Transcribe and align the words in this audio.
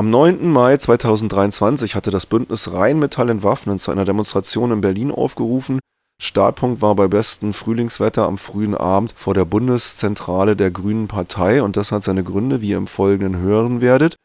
Am 0.00 0.08
9. 0.08 0.50
Mai 0.50 0.78
2023 0.78 1.94
hatte 1.94 2.10
das 2.10 2.24
Bündnis 2.24 2.72
Rheinmetall 2.72 3.28
Entwaffnen 3.28 3.78
zu 3.78 3.90
einer 3.90 4.06
Demonstration 4.06 4.72
in 4.72 4.80
Berlin 4.80 5.10
aufgerufen. 5.10 5.78
Startpunkt 6.22 6.80
war 6.80 6.94
bei 6.94 7.06
bestem 7.06 7.52
Frühlingswetter 7.52 8.24
am 8.24 8.38
frühen 8.38 8.74
Abend 8.74 9.12
vor 9.14 9.34
der 9.34 9.44
Bundeszentrale 9.44 10.56
der 10.56 10.70
Grünen 10.70 11.06
Partei 11.06 11.62
und 11.62 11.76
das 11.76 11.92
hat 11.92 12.02
seine 12.02 12.24
Gründe, 12.24 12.62
wie 12.62 12.70
ihr 12.70 12.78
im 12.78 12.86
Folgenden 12.86 13.42
hören 13.42 13.82
werdet. 13.82 14.16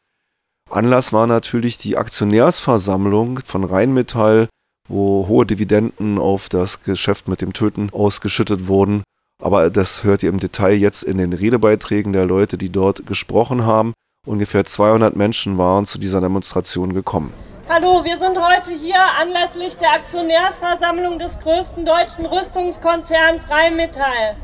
Anlass 0.69 1.11
war 1.11 1.27
natürlich 1.27 1.77
die 1.77 1.97
Aktionärsversammlung 1.97 3.41
von 3.43 3.65
Rheinmetall, 3.65 4.47
wo 4.87 5.27
hohe 5.27 5.45
Dividenden 5.45 6.19
auf 6.19 6.47
das 6.47 6.83
Geschäft 6.83 7.27
mit 7.27 7.41
dem 7.41 7.51
Töten 7.51 7.89
ausgeschüttet 7.91 8.69
wurden. 8.69 9.03
Aber 9.43 9.69
das 9.69 10.05
hört 10.05 10.23
ihr 10.23 10.29
im 10.29 10.39
Detail 10.39 10.75
jetzt 10.75 11.03
in 11.03 11.17
den 11.17 11.33
Redebeiträgen 11.33 12.13
der 12.13 12.25
Leute, 12.25 12.57
die 12.57 12.69
dort 12.69 13.05
gesprochen 13.05 13.65
haben. 13.65 13.91
Ungefähr 14.25 14.65
200 14.65 15.15
Menschen 15.15 15.59
waren 15.59 15.85
zu 15.85 15.99
dieser 15.99 16.19
Demonstration 16.19 16.95
gekommen. 16.95 17.31
Hallo, 17.69 18.03
wir 18.03 18.17
sind 18.17 18.39
heute 18.41 18.71
hier 18.73 18.99
anlässlich 19.21 19.77
der 19.77 19.93
Aktionärsversammlung 19.93 21.19
des 21.19 21.39
größten 21.39 21.85
deutschen 21.85 22.25
Rüstungskonzerns 22.25 23.47
Rheinmetall. 23.47 24.35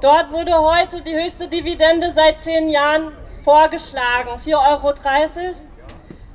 Dort 0.00 0.30
wurde 0.30 0.56
heute 0.56 1.02
die 1.02 1.16
höchste 1.16 1.48
Dividende 1.48 2.12
seit 2.14 2.38
zehn 2.38 2.68
Jahren 2.68 3.10
vorgeschlagen, 3.42 4.30
4,30 4.44 4.54
Euro. 4.70 4.94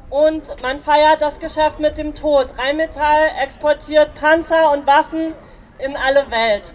Und 0.09 0.61
man 0.61 0.81
feiert 0.81 1.21
das 1.21 1.39
Geschäft 1.39 1.79
mit 1.79 1.97
dem 1.97 2.13
Tod. 2.13 2.47
Rheinmetall 2.57 3.31
exportiert 3.41 4.13
Panzer 4.15 4.73
und 4.73 4.85
Waffen 4.85 5.31
in 5.79 5.95
alle 5.95 6.29
Welt. 6.29 6.73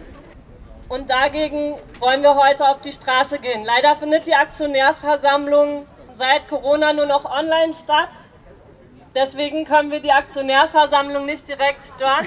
Und 0.89 1.11
dagegen 1.11 1.75
wollen 2.01 2.23
wir 2.23 2.35
heute 2.35 2.67
auf 2.67 2.81
die 2.81 2.93
Straße 2.93 3.39
gehen. 3.41 3.63
Leider 3.67 3.95
findet 3.97 4.27
die 4.27 4.35
Aktionärsversammlung 4.35 5.85
seit 6.19 6.49
Corona 6.49 6.93
nur 6.93 7.07
noch 7.07 7.25
online 7.25 7.73
statt. 7.73 8.11
Deswegen 9.15 9.65
können 9.65 9.91
wir 9.91 10.01
die 10.01 10.13
Aktionärsversammlung 10.13 11.25
nicht 11.25 11.47
direkt 11.47 11.87
stören. 11.87 12.27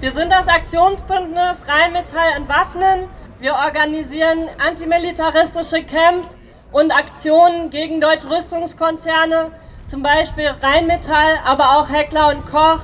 Wir 0.00 0.12
sind 0.12 0.30
das 0.30 0.48
Aktionsbündnis 0.48 1.62
Rheinmetall 1.66 2.32
entwaffnen. 2.36 3.08
Wir 3.40 3.54
organisieren 3.54 4.48
antimilitaristische 4.64 5.82
Camps 5.84 6.30
und 6.70 6.92
Aktionen 6.92 7.70
gegen 7.70 8.00
deutsche 8.00 8.30
Rüstungskonzerne, 8.30 9.52
zum 9.88 10.02
Beispiel 10.02 10.54
Rheinmetall, 10.62 11.38
aber 11.44 11.76
auch 11.76 11.90
Heckler 11.90 12.28
und 12.28 12.46
Koch. 12.46 12.80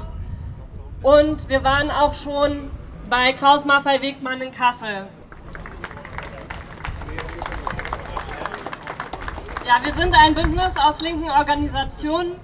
Und 1.02 1.48
wir 1.48 1.62
waren 1.62 1.90
auch 1.90 2.14
schon 2.14 2.70
bei 3.08 3.32
Kraus 3.32 3.64
Maffei 3.64 4.02
Wegmann 4.02 4.40
in 4.40 4.52
Kassel. 4.52 5.06
Ja, 9.68 9.84
wir 9.84 9.92
sind 9.92 10.14
ein 10.18 10.34
Bündnis 10.34 10.78
aus 10.78 11.02
linken 11.02 11.28
Organisationen 11.28 12.36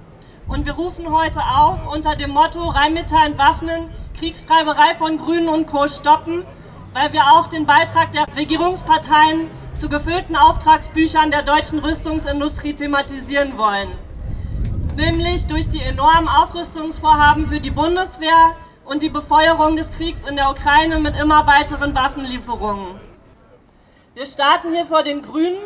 und 0.46 0.66
wir 0.66 0.74
rufen 0.74 1.10
heute 1.10 1.40
auf 1.40 1.78
unter 1.90 2.16
dem 2.16 2.32
Motto 2.32 2.68
Rheinmetall 2.68 3.28
entwaffnen, 3.28 3.88
Kriegstreiberei 4.18 4.94
von 4.98 5.16
Grünen 5.16 5.48
und 5.48 5.66
Co. 5.66 5.88
stoppen, 5.88 6.44
weil 6.92 7.14
wir 7.14 7.22
auch 7.32 7.46
den 7.46 7.64
Beitrag 7.64 8.12
der 8.12 8.26
Regierungsparteien 8.36 9.50
zu 9.74 9.88
gefüllten 9.88 10.36
Auftragsbüchern 10.36 11.30
der 11.30 11.44
deutschen 11.44 11.78
Rüstungsindustrie 11.78 12.74
thematisieren 12.74 13.56
wollen. 13.56 13.88
Nämlich 14.94 15.46
durch 15.46 15.66
die 15.70 15.80
enormen 15.80 16.28
Aufrüstungsvorhaben 16.28 17.46
für 17.46 17.60
die 17.60 17.70
Bundeswehr 17.70 18.54
und 18.84 19.00
die 19.00 19.08
Befeuerung 19.08 19.76
des 19.76 19.90
Kriegs 19.92 20.24
in 20.28 20.36
der 20.36 20.50
Ukraine 20.50 20.98
mit 20.98 21.18
immer 21.18 21.46
weiteren 21.46 21.94
Waffenlieferungen. 21.94 23.00
Wir 24.12 24.26
starten 24.26 24.74
hier 24.74 24.84
vor 24.84 25.02
den 25.02 25.22
Grünen, 25.22 25.56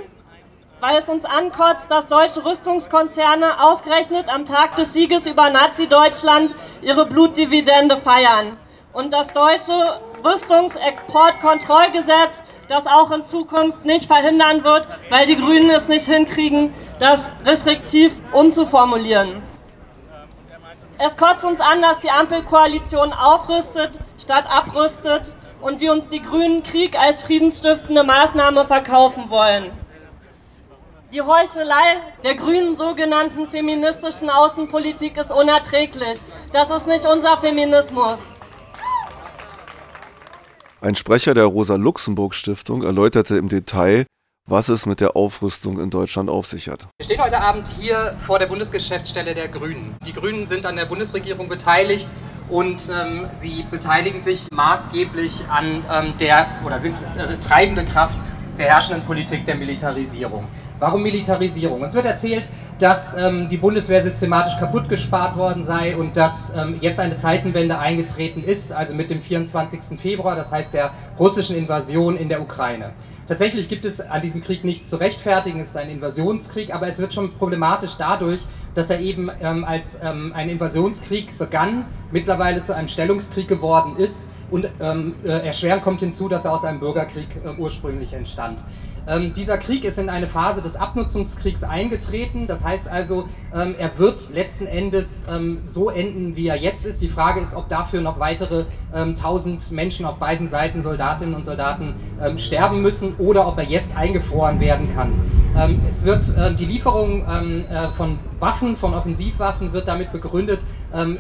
weil 0.81 0.99
es 0.99 1.09
uns 1.09 1.25
ankotzt, 1.25 1.91
dass 1.91 2.09
deutsche 2.09 2.45
Rüstungskonzerne 2.45 3.63
ausgerechnet 3.63 4.29
am 4.33 4.47
Tag 4.47 4.77
des 4.77 4.93
Sieges 4.93 5.27
über 5.27 5.51
Nazi-Deutschland 5.51 6.55
ihre 6.83 7.07
Blutdividende 7.07 7.97
feiern 7.97 8.57
und 8.93 9.13
das 9.13 9.33
deutsche 9.33 10.01
Rüstungsexportkontrollgesetz 10.25 12.43
das 12.69 12.87
auch 12.87 13.11
in 13.11 13.23
Zukunft 13.23 13.85
nicht 13.85 14.07
verhindern 14.07 14.63
wird, 14.63 14.87
weil 15.09 15.27
die 15.27 15.37
Grünen 15.37 15.71
es 15.71 15.89
nicht 15.89 16.07
hinkriegen, 16.07 16.75
das 16.99 17.31
restriktiv 17.45 18.15
umzuformulieren. 18.33 19.43
Es 20.99 21.17
kotzt 21.17 21.45
uns 21.45 21.61
an, 21.61 21.81
dass 21.81 22.01
die 22.01 22.11
Ampelkoalition 22.11 23.13
aufrüstet 23.13 23.93
statt 24.19 24.45
abrüstet 24.51 25.35
und 25.61 25.81
wir 25.81 25.93
uns 25.93 26.09
die 26.09 26.21
Grünen 26.21 26.63
Krieg 26.63 26.99
als 26.99 27.23
friedensstiftende 27.23 28.05
Maßnahme 28.05 28.67
verkaufen 28.67 29.31
wollen. 29.31 29.71
Die 31.11 31.23
Heuchelei 31.23 32.03
der 32.23 32.35
grünen 32.35 32.77
sogenannten 32.77 33.49
feministischen 33.49 34.29
Außenpolitik 34.29 35.17
ist 35.17 35.31
unerträglich. 35.31 36.19
Das 36.53 36.69
ist 36.69 36.87
nicht 36.87 37.07
unser 37.07 37.39
Feminismus. 37.39 38.19
Ein 40.83 40.95
Sprecher 40.97 41.33
der 41.33 41.47
Rosa-Luxemburg-Stiftung 41.47 42.83
erläuterte 42.83 43.39
im 43.39 43.49
Detail, 43.49 44.05
was 44.47 44.69
es 44.69 44.85
mit 44.85 45.01
der 45.01 45.17
Aufrüstung 45.17 45.81
in 45.81 45.89
Deutschland 45.89 46.29
auf 46.29 46.47
sich 46.47 46.69
hat. 46.69 46.87
Wir 46.99 47.07
stehen 47.07 47.25
heute 47.25 47.41
Abend 47.41 47.69
hier 47.69 48.15
vor 48.19 48.39
der 48.39 48.47
Bundesgeschäftsstelle 48.47 49.35
der 49.35 49.49
Grünen. 49.49 49.97
Die 50.07 50.13
Grünen 50.13 50.47
sind 50.47 50.67
an 50.67 50.77
der 50.77 50.85
Bundesregierung 50.85 51.49
beteiligt 51.49 52.09
und 52.51 52.91
ähm, 52.91 53.31
sie 53.33 53.65
beteiligen 53.71 54.21
sich 54.21 54.49
maßgeblich 54.53 55.47
an 55.49 55.83
ähm, 55.91 56.13
der 56.21 56.49
oder 56.67 56.79
sind 56.79 57.03
äh, 57.17 57.39
treibende 57.41 57.87
Kraft 57.87 58.19
der 58.59 58.67
herrschenden 58.67 59.05
Politik 59.05 59.47
der 59.47 59.55
Militarisierung. 59.55 60.47
Warum 60.79 61.03
Militarisierung? 61.03 61.83
Uns 61.83 61.95
wird 61.95 62.07
erzählt, 62.07 62.45
dass 62.79 63.17
ähm, 63.17 63.49
die 63.51 63.57
Bundeswehr 63.57 64.01
systematisch 64.01 64.57
kaputt 64.59 64.89
gespart 64.89 65.37
worden 65.37 65.65
sei 65.65 65.97
und 65.97 66.17
dass 66.17 66.55
ähm, 66.55 66.77
jetzt 66.81 67.01
eine 67.01 67.17
Zeitenwende 67.17 67.79
eingetreten 67.79 68.45
ist, 68.45 68.71
also 68.73 68.95
mit 68.95 69.11
dem 69.11 69.21
24. 69.21 69.99
Februar, 69.99 70.37
das 70.37 70.53
heißt 70.53 70.73
der 70.73 70.93
russischen 71.19 71.57
Invasion 71.57 72.17
in 72.17 72.29
der 72.29 72.41
Ukraine. 72.41 72.93
Tatsächlich 73.27 73.69
gibt 73.69 73.85
es 73.85 74.01
an 74.01 74.23
diesem 74.23 74.41
Krieg 74.41 74.63
nichts 74.63 74.89
zu 74.89 74.97
rechtfertigen, 74.97 75.59
es 75.59 75.71
ist 75.71 75.77
ein 75.77 75.91
Invasionskrieg, 75.91 76.73
aber 76.73 76.87
es 76.87 77.01
wird 77.01 77.13
schon 77.13 77.35
problematisch 77.35 77.97
dadurch, 77.99 78.43
dass 78.75 78.89
er 78.89 79.01
eben 79.01 79.31
ähm, 79.43 79.65
als 79.65 79.99
ähm, 80.01 80.33
ein 80.35 80.49
Invasionskrieg 80.49 81.37
begann, 81.39 81.87
mittlerweile 82.13 82.63
zu 82.63 82.75
einem 82.75 82.87
Stellungskrieg 82.87 83.49
geworden 83.49 83.97
ist 83.97 84.31
und 84.51 84.69
ähm, 84.81 85.15
äh, 85.25 85.47
erschwerend 85.47 85.83
kommt 85.83 86.01
hinzu, 86.01 86.29
dass 86.29 86.45
er 86.45 86.53
aus 86.53 86.65
einem 86.65 86.81
Bürgerkrieg 86.81 87.29
äh, 87.45 87.61
ursprünglich 87.61 88.13
entstand. 88.13 88.61
Ähm, 89.09 89.33
dieser 89.33 89.57
Krieg 89.57 89.85
ist 89.85 89.99
in 89.99 90.11
eine 90.11 90.27
Phase 90.27 90.61
des 90.61 90.77
Abnutzungskriegs 90.77 91.65
eingetreten. 91.65 92.47
Das 92.47 92.65
heißt 92.65 92.89
also, 92.89 93.29
ähm, 93.55 93.75
er 93.79 93.99
wird 93.99 94.31
letzten 94.31 94.67
Endes 94.67 95.25
ähm, 95.31 95.61
so 95.63 95.89
enden, 95.89 96.37
wie 96.37 96.47
er 96.49 96.57
jetzt 96.57 96.85
ist. 96.85 97.01
Die 97.01 97.09
Frage 97.09 97.41
ist, 97.41 97.55
ob 97.55 97.71
dafür 97.71 98.03
noch 98.03 98.21
weitere 98.21 98.67
ähm, 98.95 99.17
tausend 99.17 99.73
Menschen 99.73 100.05
auf 100.05 100.17
beiden 100.17 100.49
Seiten, 100.49 100.83
Soldatinnen 100.83 101.35
und 101.35 101.47
Soldaten, 101.47 101.95
ähm, 102.23 102.37
sterben 102.37 102.83
müssen 102.83 103.15
oder 103.17 103.49
ob 103.49 103.57
er 103.57 103.65
jetzt 103.65 103.97
eingefroren 103.97 104.61
werden 104.61 104.95
kann. 104.95 105.13
Ähm, 105.57 105.81
es 105.89 106.05
wird 106.05 106.27
die 106.59 106.67
Lieferung 106.67 107.25
äh, 107.25 107.89
von 107.97 108.19
Waffen, 108.39 108.77
von 108.77 108.95
Offensivwaffen, 108.95 109.73
wird 109.73 109.89
damit 109.89 110.13
begründet 110.13 110.61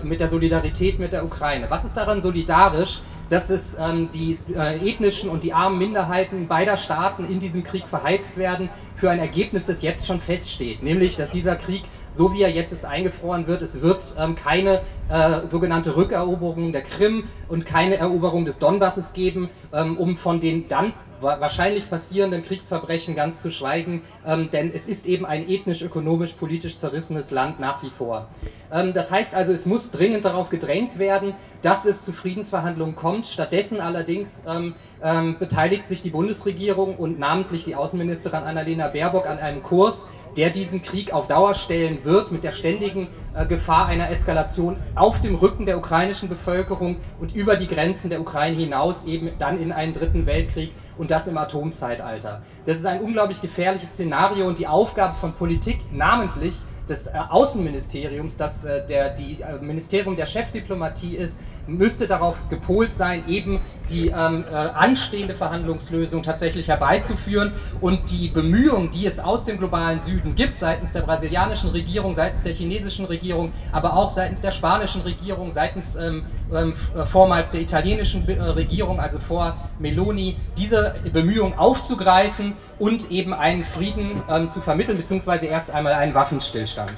mit 0.02 0.20
der 0.20 0.28
Solidarität 0.28 0.98
mit 0.98 1.12
der 1.12 1.24
Ukraine. 1.24 1.66
Was 1.68 1.84
ist 1.84 1.94
daran 1.94 2.22
solidarisch? 2.22 3.02
Dass 3.28 3.50
es 3.50 3.76
ähm, 3.78 4.08
die 4.12 4.38
äh, 4.54 4.90
ethnischen 4.90 5.30
und 5.30 5.44
die 5.44 5.52
armen 5.52 5.78
Minderheiten 5.78 6.48
beider 6.48 6.76
Staaten 6.76 7.24
in 7.24 7.40
diesem 7.40 7.64
Krieg 7.64 7.86
verheizt 7.86 8.36
werden 8.36 8.68
für 8.96 9.10
ein 9.10 9.18
Ergebnis, 9.18 9.66
das 9.66 9.82
jetzt 9.82 10.06
schon 10.06 10.20
feststeht, 10.20 10.82
nämlich 10.82 11.16
dass 11.16 11.30
dieser 11.30 11.56
Krieg 11.56 11.82
so 12.18 12.32
wie 12.34 12.42
er 12.42 12.50
jetzt 12.50 12.72
ist 12.72 12.84
eingefroren 12.84 13.46
wird, 13.46 13.62
es 13.62 13.80
wird 13.80 14.16
ähm, 14.18 14.34
keine 14.34 14.80
äh, 15.08 15.46
sogenannte 15.46 15.94
Rückeroberung 15.96 16.72
der 16.72 16.82
Krim 16.82 17.24
und 17.48 17.64
keine 17.64 17.96
Eroberung 17.96 18.44
des 18.44 18.58
Donbasses 18.58 19.12
geben, 19.12 19.48
ähm, 19.72 19.96
um 19.96 20.16
von 20.16 20.40
den 20.40 20.68
dann 20.68 20.92
wahrscheinlich 21.20 21.90
passierenden 21.90 22.42
Kriegsverbrechen 22.42 23.14
ganz 23.14 23.42
zu 23.42 23.50
schweigen, 23.50 24.02
ähm, 24.26 24.50
denn 24.50 24.72
es 24.74 24.88
ist 24.88 25.06
eben 25.06 25.26
ein 25.26 25.48
ethnisch, 25.48 25.82
ökonomisch, 25.82 26.32
politisch 26.32 26.76
zerrissenes 26.76 27.30
Land 27.30 27.60
nach 27.60 27.82
wie 27.82 27.90
vor. 27.90 28.28
Ähm, 28.72 28.92
das 28.92 29.10
heißt 29.10 29.34
also, 29.34 29.52
es 29.52 29.66
muss 29.66 29.90
dringend 29.90 30.24
darauf 30.24 30.50
gedrängt 30.50 30.98
werden, 30.98 31.34
dass 31.62 31.84
es 31.84 32.04
zu 32.04 32.12
Friedensverhandlungen 32.12 32.96
kommt. 32.96 33.26
Stattdessen 33.26 33.80
allerdings 33.80 34.44
ähm, 34.46 34.74
ähm 35.02 35.36
beteiligt 35.38 35.88
sich 35.88 36.02
die 36.02 36.10
Bundesregierung 36.10 36.96
und 36.96 37.18
namentlich 37.18 37.64
die 37.64 37.74
Außenministerin 37.74 38.42
Annalena 38.42 38.88
Baerbock 38.88 39.26
an 39.26 39.38
einem 39.38 39.62
Kurs, 39.62 40.08
der 40.36 40.50
diesen 40.50 40.82
Krieg 40.82 41.12
auf 41.12 41.28
Dauer 41.28 41.54
stellen 41.54 41.98
wird, 42.04 42.30
mit 42.30 42.44
der 42.44 42.52
ständigen 42.52 43.08
äh, 43.34 43.46
Gefahr 43.46 43.86
einer 43.86 44.10
Eskalation 44.10 44.76
auf 44.94 45.20
dem 45.20 45.34
Rücken 45.34 45.66
der 45.66 45.78
ukrainischen 45.78 46.28
Bevölkerung 46.28 46.96
und 47.20 47.34
über 47.34 47.56
die 47.56 47.68
Grenzen 47.68 48.10
der 48.10 48.20
Ukraine 48.20 48.56
hinaus 48.56 49.04
eben 49.04 49.30
dann 49.38 49.60
in 49.60 49.72
einen 49.72 49.92
dritten 49.92 50.26
Weltkrieg 50.26 50.72
und 50.96 51.10
das 51.10 51.26
im 51.28 51.38
Atomzeitalter. 51.38 52.42
Das 52.66 52.78
ist 52.78 52.86
ein 52.86 53.00
unglaublich 53.00 53.40
gefährliches 53.40 53.90
Szenario 53.90 54.46
und 54.46 54.58
die 54.58 54.66
Aufgabe 54.66 55.14
von 55.16 55.32
Politik, 55.32 55.80
namentlich 55.92 56.54
des 56.88 57.06
äh, 57.06 57.12
Außenministeriums, 57.28 58.36
das 58.36 58.64
äh, 58.64 58.86
der, 58.86 59.10
die 59.10 59.40
äh, 59.40 59.58
Ministerium 59.60 60.16
der 60.16 60.26
Chefdiplomatie 60.26 61.16
ist, 61.16 61.40
müsste 61.68 62.08
darauf 62.08 62.48
gepolt 62.48 62.96
sein, 62.96 63.24
eben 63.28 63.60
die 63.90 64.08
ähm, 64.08 64.44
äh, 64.50 64.54
anstehende 64.54 65.34
Verhandlungslösung 65.34 66.22
tatsächlich 66.22 66.68
herbeizuführen 66.68 67.52
und 67.80 68.10
die 68.10 68.28
Bemühungen, 68.28 68.90
die 68.90 69.06
es 69.06 69.18
aus 69.18 69.44
dem 69.44 69.58
globalen 69.58 70.00
Süden 70.00 70.34
gibt, 70.34 70.58
seitens 70.58 70.92
der 70.92 71.02
brasilianischen 71.02 71.70
Regierung, 71.70 72.14
seitens 72.14 72.42
der 72.42 72.52
chinesischen 72.52 73.04
Regierung, 73.04 73.52
aber 73.72 73.94
auch 73.96 74.10
seitens 74.10 74.40
der 74.40 74.52
spanischen 74.52 75.02
Regierung, 75.02 75.52
seitens 75.52 75.96
ähm, 75.96 76.24
ähm, 76.52 76.74
äh, 76.96 77.04
vormals 77.04 77.50
der 77.50 77.60
italienischen 77.60 78.26
äh, 78.28 78.40
Regierung, 78.40 79.00
also 79.00 79.18
vor 79.18 79.56
Meloni, 79.78 80.36
diese 80.56 80.94
Bemühungen 81.12 81.54
aufzugreifen 81.54 82.54
und 82.78 83.10
eben 83.10 83.34
einen 83.34 83.64
Frieden 83.64 84.22
ähm, 84.28 84.48
zu 84.48 84.60
vermitteln, 84.60 84.96
beziehungsweise 84.96 85.46
erst 85.46 85.70
einmal 85.70 85.94
einen 85.94 86.14
Waffenstillstand. 86.14 86.92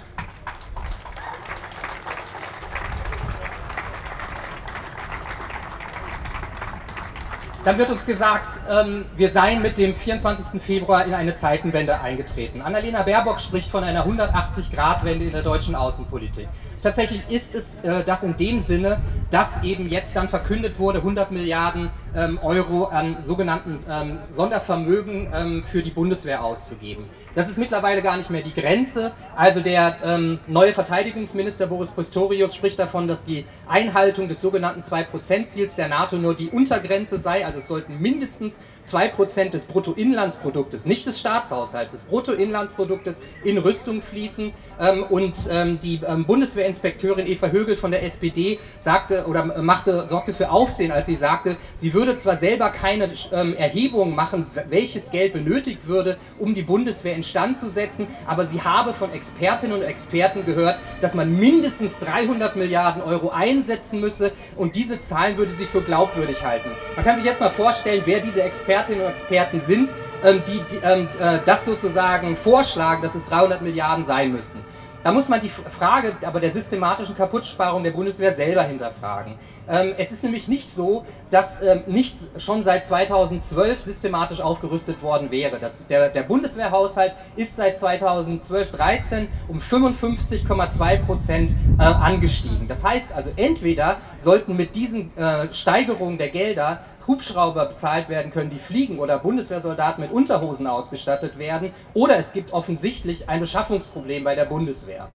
Dann 7.63 7.77
wird 7.77 7.91
uns 7.91 8.07
gesagt, 8.07 8.59
ähm, 8.71 9.05
wir 9.17 9.29
seien 9.29 9.61
mit 9.61 9.77
dem 9.77 9.95
24. 9.95 10.63
Februar 10.63 11.05
in 11.05 11.13
eine 11.13 11.35
Zeitenwende 11.35 12.01
eingetreten. 12.01 12.63
Annalena 12.63 13.03
Baerbock 13.03 13.39
spricht 13.39 13.71
von 13.71 13.85
einer 13.85 14.07
180-Grad-Wende 14.07 15.27
in 15.27 15.33
der 15.33 15.43
deutschen 15.43 15.75
Außenpolitik. 15.75 16.49
Tatsächlich 16.83 17.21
ist 17.29 17.55
es 17.55 17.81
äh, 17.81 18.03
das 18.05 18.23
in 18.23 18.39
dem 18.39 18.61
Sinne, 18.61 19.01
dass 19.31 19.63
eben 19.63 19.91
jetzt 19.91 20.17
dann 20.17 20.31
verkündet 20.31 20.79
wurde, 20.79 20.99
100 20.99 21.31
Milliarden 21.31 21.91
ähm, 22.17 22.39
Euro 22.43 22.85
an 22.87 23.19
sogenannten 23.21 23.81
ähm, 23.89 24.19
Sondervermögen 24.31 25.31
ähm, 25.35 25.63
für 25.63 25.83
die 25.83 25.91
Bundeswehr 25.91 26.43
auszugeben. 26.43 27.05
Das 27.35 27.51
ist 27.51 27.59
mittlerweile 27.59 28.01
gar 28.01 28.17
nicht 28.17 28.31
mehr 28.31 28.43
die 28.43 28.55
Grenze. 28.55 29.13
Also 29.37 29.61
der 29.61 29.99
ähm, 30.03 30.39
neue 30.47 30.73
Verteidigungsminister 30.73 31.67
Boris 31.67 31.91
Pistorius 31.91 32.55
spricht 32.55 32.79
davon, 32.79 33.07
dass 33.07 33.27
die 33.27 33.45
Einhaltung 33.69 34.29
des 34.29 34.41
sogenannten 34.41 34.81
2%-Ziels 34.81 35.75
der 35.75 35.89
NATO 35.89 36.17
nur 36.17 36.35
die 36.35 36.49
Untergrenze 36.49 37.19
sei. 37.19 37.45
Also 37.51 37.59
es 37.59 37.67
sollten 37.67 38.01
mindestens 38.01 38.61
2% 38.87 39.51
des 39.51 39.67
Bruttoinlandsproduktes, 39.67 40.85
nicht 40.85 41.05
des 41.05 41.19
Staatshaushalts, 41.19 41.91
des 41.91 42.03
Bruttoinlandsproduktes 42.03 43.23
in 43.43 43.59
Rüstung 43.59 44.03
fließen. 44.03 44.53
Ähm, 44.79 45.03
und 45.11 45.37
ähm, 45.51 45.81
die 45.81 46.01
Bundeswehr 46.29 46.67
Inspekteurin 46.67 47.27
Eva 47.27 47.49
Högel 47.49 47.75
von 47.75 47.91
der 47.91 48.05
SPD 48.05 48.61
sagte 48.79 49.27
oder 49.27 49.61
machte, 49.63 50.09
sorgte 50.09 50.33
für 50.33 50.51
Aufsehen, 50.51 50.93
als 50.93 51.09
sie 51.09 51.17
sagte, 51.17 51.57
sie 51.77 51.93
würde 51.93 52.15
zwar 52.15 52.37
selber 52.37 52.71
keine 52.71 53.11
ähm, 53.33 53.57
Erhebung 53.57 54.15
machen, 54.15 54.47
welches 54.69 55.11
Geld 55.11 55.33
benötigt 55.33 55.89
würde, 55.89 56.19
um 56.39 56.55
die 56.55 56.63
Bundeswehr 56.63 57.17
instand 57.17 57.59
zu 57.59 57.69
setzen, 57.69 58.07
aber 58.29 58.47
sie 58.47 58.63
habe 58.63 58.95
von 58.95 59.13
Expertinnen 59.13 59.77
und 59.77 59.83
Experten 59.83 60.47
gehört, 60.47 60.79
dass 61.01 61.15
man 61.15 61.35
mindestens 61.35 61.99
300 61.99 62.55
Milliarden 62.55 63.03
Euro 63.03 63.31
einsetzen 63.31 64.01
müsse 64.01 64.31
und 64.57 64.77
diese 64.77 65.01
Zahlen 65.01 65.37
würde 65.37 65.51
sie 65.51 65.67
für 65.67 65.81
glaubwürdig 65.81 66.45
halten. 66.45 66.71
Man 66.95 67.05
kann 67.05 67.17
sich 67.17 67.25
jetzt 67.25 67.40
mal 67.41 67.51
vorstellen, 67.51 68.03
wer 68.05 68.21
diese 68.21 68.43
Expertinnen 68.43 69.03
und 69.05 69.11
Experten 69.11 69.61
sind, 69.61 69.93
ähm, 70.23 70.43
die, 70.47 70.77
ähm, 70.85 71.09
äh, 71.19 71.39
das 71.45 71.65
sozusagen 71.65 72.37
vorschlagen, 72.37 73.03
dass 73.03 73.15
es 73.15 73.25
300 73.25 73.63
Milliarden 73.63 74.05
sein 74.05 74.33
müssten. 74.33 74.63
Da 75.03 75.13
muss 75.13 75.31
man 75.31 75.41
die 75.41 75.49
Frage 75.49 76.15
aber 76.27 76.41
der 76.41 76.51
systematischen 76.51 77.17
Kaputtsparung 77.17 77.83
der 77.83 77.93
Bundeswehr 77.93 78.35
selber 78.35 78.65
hinterfragen. 78.65 79.37
Ähm, 79.67 79.95
es 79.97 80.13
ist 80.13 80.23
nämlich 80.23 80.47
nicht 80.47 80.69
so, 80.69 81.07
dass 81.31 81.63
nicht 81.87 82.19
schon 82.37 82.63
seit 82.63 82.85
2012 82.85 83.81
systematisch 83.81 84.43
aufgerüstet 84.43 85.03
worden 85.03 85.31
wäre. 85.31 85.59
Das, 85.59 85.87
der, 85.87 86.11
der 86.11 86.23
Bundeswehrhaushalt 86.23 87.15
ist 87.37 87.57
seit 87.57 87.79
2012, 87.79 88.73
13 88.73 89.29
um 89.49 89.59
55,2 89.59 90.99
Prozent 90.99 91.53
äh, 91.79 91.83
angestiegen. 91.83 92.69
Das 92.69 92.85
heißt 92.85 93.15
also, 93.15 93.31
entweder 93.37 93.97
sollten 94.19 94.55
mit 94.55 94.77
diesen 94.77 95.17
äh, 95.17 95.53
Steigerungen 95.55 96.19
der 96.19 96.29
Gelder 96.29 96.81
Hubschrauber 97.11 97.67
bezahlt 97.67 98.09
werden 98.09 98.31
können, 98.31 98.51
die 98.51 98.61
fliegen 98.61 99.01
oder 99.01 99.19
Bundeswehrsoldaten 99.19 100.03
mit 100.03 100.13
Unterhosen 100.13 100.69
ausgestattet 100.69 101.39
werden 101.39 101.73
oder 101.93 102.17
es 102.17 102.33
gibt 102.33 102.53
offensichtlich 102.53 103.29
ein 103.29 103.41
Beschaffungsproblem 103.41 104.23
bei 104.23 104.37
der 104.37 104.45
Bundeswehr. 104.45 105.11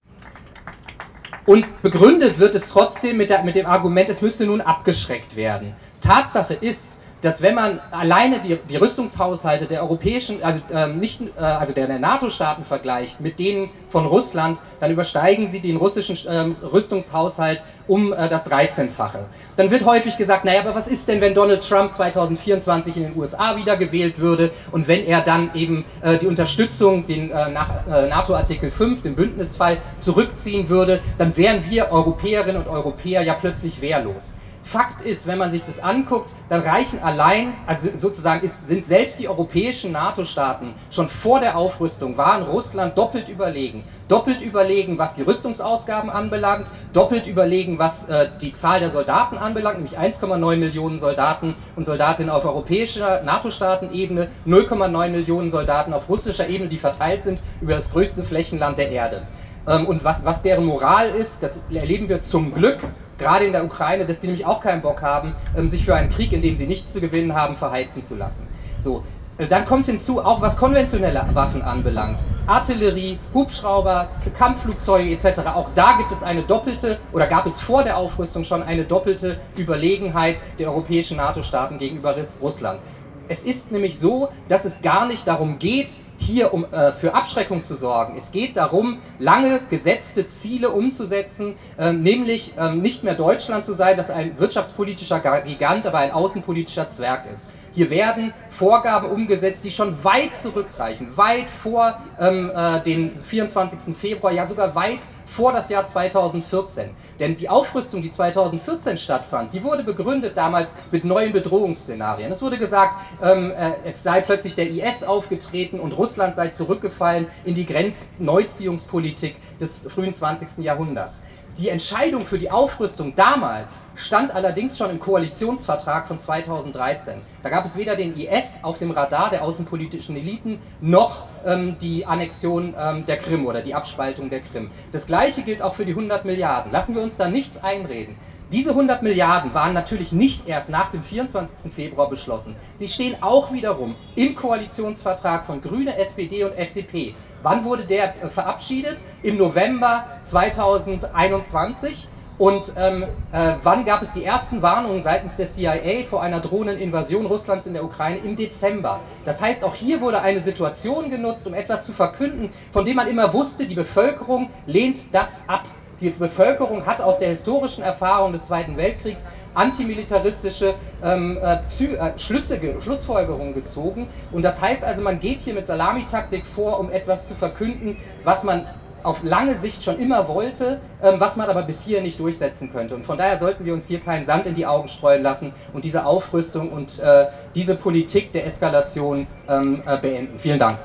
Und 1.45 1.81
begründet 1.81 2.37
wird 2.37 2.53
es 2.53 2.67
trotzdem 2.67 3.15
mit, 3.15 3.29
der, 3.29 3.43
mit 3.43 3.55
dem 3.55 3.65
Argument, 3.65 4.09
es 4.09 4.21
müsste 4.21 4.45
nun 4.45 4.59
abgeschreckt 4.59 5.37
werden. 5.37 5.73
Tatsache 6.01 6.55
ist, 6.55 6.94
dass 7.25 7.41
wenn 7.41 7.55
man 7.55 7.79
alleine 7.89 8.39
die, 8.39 8.59
die 8.69 8.75
Rüstungshaushalte 8.75 9.65
der 9.65 9.81
europäischen, 9.81 10.43
also 10.43 10.61
ähm, 10.71 10.99
nicht, 10.99 11.21
äh, 11.21 11.41
also 11.41 11.73
der, 11.73 11.87
der 11.87 11.97
NATO-Staaten 11.97 12.65
vergleicht 12.65 13.19
mit 13.19 13.39
denen 13.39 13.71
von 13.89 14.05
Russland, 14.05 14.59
dann 14.79 14.91
übersteigen 14.91 15.47
sie 15.47 15.59
den 15.59 15.77
russischen 15.77 16.17
ähm, 16.29 16.55
Rüstungshaushalt 16.61 17.63
um 17.87 18.13
äh, 18.13 18.29
das 18.29 18.47
13-fache. 18.47 19.25
Dann 19.55 19.71
wird 19.71 19.85
häufig 19.85 20.17
gesagt, 20.17 20.45
naja, 20.45 20.61
aber 20.61 20.75
was 20.75 20.87
ist 20.87 21.07
denn, 21.07 21.19
wenn 21.19 21.33
Donald 21.33 21.67
Trump 21.67 21.93
2024 21.93 22.95
in 22.97 23.03
den 23.03 23.17
USA 23.17 23.55
wiedergewählt 23.57 24.19
würde 24.19 24.51
und 24.71 24.87
wenn 24.87 25.03
er 25.03 25.21
dann 25.21 25.49
eben 25.55 25.83
äh, 26.03 26.19
die 26.19 26.27
Unterstützung, 26.27 27.07
den 27.07 27.31
äh, 27.31 27.49
nach 27.49 27.87
äh, 27.87 28.07
NATO-Artikel 28.07 28.69
5, 28.69 29.01
dem 29.01 29.15
Bündnisfall, 29.15 29.79
zurückziehen 29.99 30.69
würde, 30.69 30.99
dann 31.17 31.35
wären 31.35 31.67
wir 31.67 31.91
Europäerinnen 31.91 32.61
und 32.61 32.67
Europäer 32.67 33.23
ja 33.23 33.33
plötzlich 33.33 33.81
wehrlos. 33.81 34.35
Fakt 34.65 35.03
ist, 35.03 35.27
wenn 35.27 35.37
man 35.37 35.51
sich 35.51 35.61
das 35.63 35.79
anguckt, 35.79 36.31
dann 36.49 36.61
reichen 36.61 36.99
allein, 36.99 37.53
also 37.67 37.89
sozusagen 37.93 38.43
ist, 38.43 38.67
sind 38.67 38.83
selbst 38.83 39.19
die 39.19 39.29
europäischen 39.29 39.91
NATO-Staaten 39.91 40.73
schon 40.89 41.07
vor 41.07 41.39
der 41.39 41.55
Aufrüstung, 41.55 42.17
waren 42.17 42.41
Russland 42.41 42.97
doppelt 42.97 43.29
überlegen. 43.29 43.83
Doppelt 44.07 44.41
überlegen, 44.41 44.97
was 44.97 45.13
die 45.13 45.21
Rüstungsausgaben 45.21 46.09
anbelangt, 46.09 46.65
doppelt 46.93 47.27
überlegen, 47.27 47.77
was 47.77 48.09
äh, 48.09 48.29
die 48.41 48.53
Zahl 48.53 48.79
der 48.79 48.89
Soldaten 48.89 49.37
anbelangt, 49.37 49.77
nämlich 49.77 49.99
1,9 49.99 50.55
Millionen 50.55 50.99
Soldaten 50.99 51.53
und 51.75 51.85
Soldatinnen 51.85 52.31
auf 52.31 52.43
europäischer 52.43 53.21
NATO-Staatenebene, 53.21 54.29
0,9 54.47 55.09
Millionen 55.09 55.51
Soldaten 55.51 55.93
auf 55.93 56.09
russischer 56.09 56.49
Ebene, 56.49 56.69
die 56.69 56.79
verteilt 56.79 57.23
sind 57.23 57.39
über 57.61 57.75
das 57.75 57.91
größte 57.91 58.23
Flächenland 58.23 58.79
der 58.79 58.89
Erde. 58.89 59.27
Ähm, 59.67 59.85
und 59.85 60.03
was, 60.03 60.25
was 60.25 60.41
deren 60.41 60.65
Moral 60.65 61.09
ist, 61.09 61.43
das 61.43 61.63
erleben 61.71 62.09
wir 62.09 62.23
zum 62.23 62.51
Glück 62.51 62.79
gerade 63.17 63.45
in 63.45 63.51
der 63.51 63.65
Ukraine, 63.65 64.05
dass 64.05 64.19
die 64.19 64.27
nämlich 64.27 64.45
auch 64.45 64.61
keinen 64.61 64.81
Bock 64.81 65.01
haben, 65.01 65.35
ähm, 65.57 65.69
sich 65.69 65.85
für 65.85 65.95
einen 65.95 66.09
Krieg, 66.09 66.31
in 66.31 66.41
dem 66.41 66.57
sie 66.57 66.67
nichts 66.67 66.93
zu 66.93 67.01
gewinnen 67.01 67.33
haben, 67.33 67.55
verheizen 67.55 68.03
zu 68.03 68.15
lassen. 68.15 68.47
So, 68.81 69.03
äh, 69.37 69.47
dann 69.47 69.65
kommt 69.65 69.85
hinzu, 69.85 70.23
auch 70.23 70.41
was 70.41 70.57
konventionelle 70.57 71.27
Waffen 71.33 71.61
anbelangt, 71.61 72.19
Artillerie, 72.47 73.19
Hubschrauber, 73.33 74.07
Kampfflugzeuge 74.37 75.11
etc., 75.11 75.41
auch 75.53 75.69
da 75.75 75.97
gibt 75.97 76.11
es 76.11 76.23
eine 76.23 76.43
doppelte, 76.43 76.99
oder 77.11 77.27
gab 77.27 77.45
es 77.45 77.59
vor 77.59 77.83
der 77.83 77.97
Aufrüstung 77.97 78.43
schon 78.43 78.63
eine 78.63 78.83
doppelte 78.83 79.37
Überlegenheit 79.57 80.41
der 80.59 80.69
europäischen 80.69 81.17
NATO-Staaten 81.17 81.79
gegenüber 81.79 82.15
Russland. 82.41 82.79
Es 83.27 83.43
ist 83.43 83.71
nämlich 83.71 83.99
so, 83.99 84.29
dass 84.47 84.65
es 84.65 84.81
gar 84.81 85.07
nicht 85.07 85.27
darum 85.27 85.57
geht, 85.59 85.91
hier 86.17 86.53
um, 86.53 86.65
äh, 86.65 86.93
für 86.93 87.13
Abschreckung 87.13 87.63
zu 87.63 87.75
sorgen. 87.75 88.15
Es 88.17 88.31
geht 88.31 88.55
darum, 88.57 88.99
lange 89.19 89.61
gesetzte 89.69 90.27
Ziele 90.27 90.69
umzusetzen, 90.69 91.55
äh, 91.77 91.91
nämlich 91.91 92.57
äh, 92.57 92.73
nicht 92.73 93.03
mehr 93.03 93.15
Deutschland 93.15 93.65
zu 93.65 93.73
sein, 93.73 93.97
das 93.97 94.09
ein 94.09 94.39
wirtschaftspolitischer 94.39 95.19
Gigant, 95.45 95.85
aber 95.85 95.99
ein 95.99 96.11
außenpolitischer 96.11 96.89
Zwerg 96.89 97.25
ist. 97.31 97.49
Hier 97.73 97.89
werden 97.89 98.33
Vorgaben 98.49 99.09
umgesetzt, 99.09 99.65
die 99.65 99.71
schon 99.71 100.01
weit 100.03 100.37
zurückreichen, 100.37 101.17
weit 101.17 101.51
vor 101.51 102.01
ähm, 102.19 102.49
äh, 102.55 102.81
den 102.81 103.17
24. 103.17 103.95
Februar, 103.95 104.31
ja 104.31 104.47
sogar 104.47 104.73
weit 104.75 104.99
vor 105.25 105.51
das 105.51 105.69
Jahr 105.69 105.85
2014. 105.85 106.91
Denn 107.19 107.35
die 107.35 107.49
Aufrüstung, 107.49 108.01
die 108.01 108.11
2014 108.11 108.97
stattfand, 108.97 109.53
die 109.53 109.63
wurde 109.63 109.83
begründet 109.83 110.37
damals 110.37 110.75
mit 110.91 111.05
neuen 111.05 111.31
Bedrohungsszenarien. 111.31 112.31
Es 112.31 112.41
wurde 112.41 112.57
gesagt, 112.57 112.95
ähm, 113.21 113.51
äh, 113.51 113.73
es 113.85 114.03
sei 114.03 114.21
plötzlich 114.21 114.55
der 114.55 114.69
IS 114.69 115.03
aufgetreten 115.03 115.79
und 115.79 115.91
Russland 115.97 116.35
sei 116.35 116.49
zurückgefallen 116.49 117.27
in 117.43 117.55
die 117.55 117.65
Grenzneuziehungspolitik 117.65 119.35
des 119.59 119.87
frühen 119.89 120.13
20. 120.13 120.63
Jahrhunderts. 120.63 121.23
Die 121.57 121.69
Entscheidung 121.69 122.25
für 122.25 122.37
die 122.37 122.51
Aufrüstung 122.51 123.15
damals 123.15 123.75
stand 123.95 124.35
allerdings 124.35 124.77
schon 124.77 124.89
im 124.89 124.99
Koalitionsvertrag 124.99 126.05
von 126.05 126.19
2013. 126.19 127.21
Da 127.43 127.49
gab 127.49 127.63
es 127.63 127.77
weder 127.77 127.95
den 127.95 128.13
IS 128.17 128.59
auf 128.61 128.79
dem 128.79 128.91
Radar 128.91 129.29
der 129.29 129.41
außenpolitischen 129.41 130.17
Eliten 130.17 130.59
noch 130.81 131.27
ähm, 131.45 131.77
die 131.79 132.05
Annexion 132.05 132.75
ähm, 132.77 133.05
der 133.05 133.15
Krim 133.15 133.45
oder 133.45 133.61
die 133.61 133.73
Abspaltung 133.73 134.29
der 134.29 134.41
Krim. 134.41 134.69
Das 134.91 135.07
gleiche 135.07 135.43
gilt 135.43 135.61
auch 135.61 135.75
für 135.75 135.85
die 135.85 135.93
100 135.93 136.25
Milliarden. 136.25 136.73
Lassen 136.73 136.93
wir 136.93 137.01
uns 137.01 137.15
da 137.15 137.29
nichts 137.29 137.63
einreden. 137.63 138.17
Diese 138.55 138.69
100 138.69 139.03
Milliarden 139.03 139.53
waren 139.53 139.73
natürlich 139.73 140.13
nicht 140.13 140.47
erst 140.47 140.69
nach 140.69 140.89
dem 140.89 141.03
24. 141.03 141.73
Februar 141.73 142.09
beschlossen. 142.09 142.55
Sie 142.77 142.87
stehen 142.87 143.21
auch 143.21 143.51
wiederum 143.51 143.95
im 144.15 144.33
Koalitionsvertrag 144.33 145.45
von 145.45 145.61
Grüne, 145.61 145.97
SPD 145.97 146.45
und 146.45 146.57
FDP. 146.57 147.15
Wann 147.43 147.65
wurde 147.65 147.83
der 147.83 148.15
äh, 148.23 148.29
verabschiedet? 148.29 148.99
Im 149.23 149.35
November 149.35 150.05
2021. 150.23 152.07
Und 152.37 152.71
ähm, 152.77 153.03
äh, 153.33 153.55
wann 153.61 153.83
gab 153.83 154.01
es 154.01 154.13
die 154.13 154.23
ersten 154.23 154.61
Warnungen 154.61 155.03
seitens 155.03 155.35
der 155.35 155.47
CIA 155.47 156.05
vor 156.09 156.23
einer 156.23 156.39
drohenden 156.39 156.79
Invasion 156.79 157.25
Russlands 157.25 157.67
in 157.67 157.73
der 157.73 157.83
Ukraine? 157.83 158.19
Im 158.19 158.37
Dezember. 158.37 159.01
Das 159.25 159.41
heißt, 159.41 159.65
auch 159.65 159.75
hier 159.75 159.99
wurde 159.99 160.21
eine 160.21 160.39
Situation 160.39 161.11
genutzt, 161.11 161.45
um 161.45 161.53
etwas 161.53 161.85
zu 161.85 161.91
verkünden, 161.91 162.51
von 162.71 162.85
dem 162.85 162.95
man 162.95 163.09
immer 163.09 163.33
wusste, 163.33 163.65
die 163.65 163.75
Bevölkerung 163.75 164.49
lehnt 164.65 165.01
das 165.11 165.43
ab. 165.47 165.65
Die 166.01 166.09
Bevölkerung 166.09 166.85
hat 166.85 167.01
aus 167.01 167.19
der 167.19 167.29
historischen 167.29 167.83
Erfahrung 167.83 168.33
des 168.33 168.45
Zweiten 168.45 168.75
Weltkriegs 168.75 169.27
antimilitaristische 169.53 170.75
ähm, 171.01 171.37
äh, 171.41 171.55
äh, 171.55 172.19
Schlüsse, 172.19 172.59
Schlussfolgerungen 172.81 173.53
gezogen. 173.53 174.07
Und 174.33 174.43
das 174.43 174.61
heißt 174.61 174.83
also, 174.83 175.01
man 175.01 175.19
geht 175.19 175.39
hier 175.39 175.53
mit 175.53 175.65
Salamitaktik 175.65 176.45
vor, 176.45 176.79
um 176.79 176.91
etwas 176.91 177.27
zu 177.27 177.35
verkünden, 177.35 177.95
was 178.25 178.43
man 178.43 178.65
auf 179.03 179.23
lange 179.23 179.55
Sicht 179.55 179.83
schon 179.83 179.99
immer 179.99 180.27
wollte, 180.27 180.81
ähm, 181.01 181.19
was 181.19 181.37
man 181.37 181.49
aber 181.49 181.61
bis 181.61 181.83
hier 181.83 182.01
nicht 182.01 182.19
durchsetzen 182.19 182.73
könnte. 182.73 182.95
Und 182.95 183.05
von 183.05 183.17
daher 183.17 183.39
sollten 183.39 183.63
wir 183.63 183.73
uns 183.73 183.87
hier 183.87 183.99
keinen 183.99 184.25
Sand 184.25 184.47
in 184.47 184.55
die 184.55 184.65
Augen 184.65 184.89
streuen 184.89 185.23
lassen 185.23 185.53
und 185.73 185.85
diese 185.85 186.05
Aufrüstung 186.05 186.71
und 186.71 186.99
äh, 186.99 187.27
diese 187.53 187.75
Politik 187.75 188.33
der 188.33 188.45
Eskalation 188.47 189.27
ähm, 189.47 189.83
äh, 189.85 189.97
beenden. 189.97 190.39
Vielen 190.39 190.59
Dank. 190.59 190.77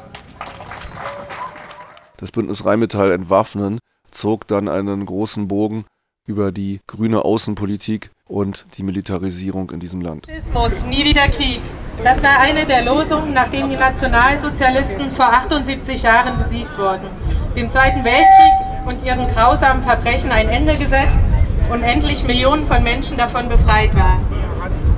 Das 2.19 2.31
Bündnis 2.31 2.65
Rheinmetall 2.65 3.11
entwaffnen 3.11 3.81
zog 4.11 4.47
dann 4.47 4.69
einen 4.69 5.07
großen 5.07 5.49
Bogen 5.49 5.85
über 6.27 6.53
die 6.53 6.81
grüne 6.87 7.25
Außenpolitik 7.25 8.11
und 8.27 8.65
die 8.77 8.83
Militarisierung 8.83 9.71
in 9.71 9.81
diesem 9.81 10.01
Land. 10.01 10.27
Faschismus, 10.27 10.87
nie 10.87 11.05
wieder 11.05 11.29
Krieg. 11.29 11.61
Das 12.05 12.23
war 12.23 12.39
eine 12.41 12.65
der 12.67 12.85
Losungen, 12.85 13.33
nachdem 13.33 13.69
die 13.69 13.77
Nationalsozialisten 13.77 15.11
vor 15.11 15.27
78 15.27 16.03
Jahren 16.03 16.39
besiegt 16.39 16.79
wurden, 16.79 17.09
dem 17.57 17.69
Zweiten 17.69 18.05
Weltkrieg 18.05 18.87
und 18.87 19.05
ihren 19.05 19.27
grausamen 19.29 19.83
Verbrechen 19.83 20.31
ein 20.31 20.49
Ende 20.49 20.77
gesetzt 20.77 21.23
und 21.71 21.83
endlich 21.83 22.25
Millionen 22.25 22.67
von 22.67 22.83
Menschen 22.83 23.17
davon 23.17 23.49
befreit 23.49 23.95
waren. 23.95 24.25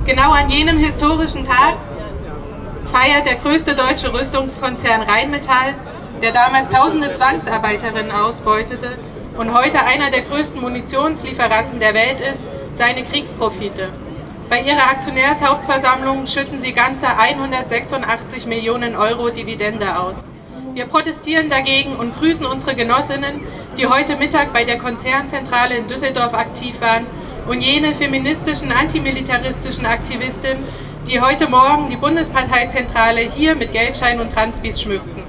Genau 0.05 0.31
an 0.31 0.49
jenem 0.49 0.77
historischen 0.77 1.43
Tag 1.43 1.77
feiert 2.93 3.25
der 3.25 3.35
größte 3.35 3.75
deutsche 3.75 4.13
Rüstungskonzern 4.13 5.01
Rheinmetall, 5.01 5.73
der 6.23 6.31
damals 6.31 6.69
tausende 6.69 7.11
Zwangsarbeiterinnen 7.11 8.09
ausbeutete, 8.11 8.97
und 9.37 9.53
heute 9.53 9.83
einer 9.83 10.09
der 10.09 10.21
größten 10.21 10.61
Munitionslieferanten 10.61 11.81
der 11.81 11.93
Welt 11.93 12.21
ist, 12.21 12.45
seine 12.71 13.03
Kriegsprofite. 13.03 13.89
Bei 14.49 14.61
ihrer 14.61 14.89
Aktionärshauptversammlung 14.89 16.25
schütten 16.27 16.61
sie 16.61 16.71
ganze 16.71 17.07
186 17.17 18.45
Millionen 18.45 18.95
Euro 18.95 19.31
Dividende 19.31 19.99
aus. 19.99 20.23
Wir 20.73 20.85
protestieren 20.85 21.49
dagegen 21.49 21.97
und 21.97 22.15
grüßen 22.15 22.45
unsere 22.45 22.75
Genossinnen, 22.75 23.41
die 23.77 23.87
heute 23.87 24.15
Mittag 24.15 24.53
bei 24.53 24.63
der 24.63 24.77
Konzernzentrale 24.77 25.75
in 25.75 25.87
Düsseldorf 25.87 26.33
aktiv 26.35 26.79
waren 26.79 27.05
und 27.49 27.59
jene 27.59 27.93
feministischen, 27.93 28.71
antimilitaristischen 28.71 29.85
Aktivistinnen, 29.85 30.63
die 31.05 31.19
heute 31.19 31.49
Morgen 31.49 31.89
die 31.89 31.97
Bundesparteizentrale 31.97 33.21
hier 33.21 33.55
mit 33.55 33.73
Geldschein 33.73 34.21
und 34.21 34.31
Transbis 34.31 34.81
schmückten. 34.81 35.23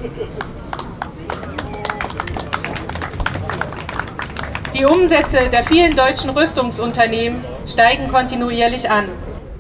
Die 4.75 4.85
Umsätze 4.87 5.51
der 5.51 5.63
vielen 5.63 5.95
deutschen 5.95 6.31
Rüstungsunternehmen 6.31 7.43
steigen 7.65 8.09
kontinuierlich 8.09 8.91
an. 8.91 9.09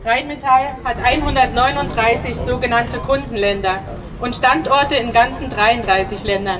Rheinmetall 0.04 0.74
hat 0.82 0.96
139 1.04 2.34
sogenannte 2.34 2.98
Kundenländer 2.98 3.78
und 4.20 4.34
Standorte 4.34 4.96
in 4.96 5.12
ganzen 5.12 5.50
33 5.50 6.24
Ländern. 6.24 6.58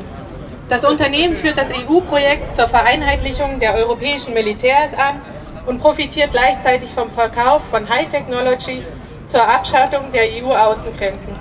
Das 0.68 0.84
Unternehmen 0.84 1.34
führt 1.34 1.58
das 1.58 1.70
EU-Projekt 1.70 2.52
zur 2.52 2.68
Vereinheitlichung 2.68 3.58
der 3.58 3.74
europäischen 3.74 4.34
Militärs 4.34 4.94
an 4.94 5.20
und 5.66 5.80
profitiert 5.80 6.30
gleichzeitig 6.30 6.90
vom 6.90 7.10
Verkauf 7.10 7.64
von 7.64 7.88
High 7.88 8.08
Technology 8.08 8.84
zur 9.26 9.42
Abschattung 9.48 10.12
der 10.12 10.26
EU-Außengrenzen. 10.30 11.34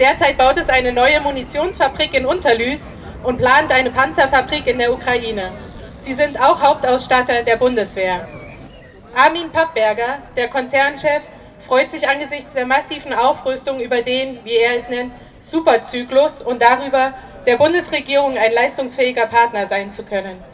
Derzeit 0.00 0.38
baut 0.38 0.56
es 0.58 0.70
eine 0.70 0.92
neue 0.92 1.20
Munitionsfabrik 1.20 2.14
in 2.14 2.26
Unterlüß 2.26 2.88
und 3.22 3.38
plant 3.38 3.70
eine 3.72 3.92
Panzerfabrik 3.92 4.66
in 4.66 4.78
der 4.78 4.92
Ukraine. 4.92 5.52
Sie 6.04 6.12
sind 6.12 6.38
auch 6.38 6.60
Hauptausstatter 6.60 7.44
der 7.44 7.56
Bundeswehr. 7.56 8.28
Armin 9.14 9.50
Pappberger, 9.50 10.18
der 10.36 10.48
Konzernchef, 10.48 11.22
freut 11.66 11.90
sich 11.90 12.06
angesichts 12.06 12.52
der 12.52 12.66
massiven 12.66 13.14
Aufrüstung 13.14 13.80
über 13.80 14.02
den, 14.02 14.38
wie 14.44 14.54
er 14.58 14.76
es 14.76 14.90
nennt, 14.90 15.14
Superzyklus 15.40 16.42
und 16.42 16.60
darüber, 16.60 17.14
der 17.46 17.56
Bundesregierung 17.56 18.36
ein 18.36 18.52
leistungsfähiger 18.52 19.24
Partner 19.28 19.66
sein 19.66 19.92
zu 19.92 20.02
können. 20.02 20.44